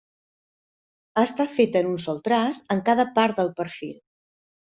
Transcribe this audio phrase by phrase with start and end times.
[1.23, 3.93] Està feta amb un sol traç en cada part del perfil.